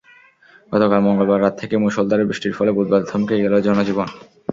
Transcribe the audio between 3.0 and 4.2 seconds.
থমকে গেল জনজীবন।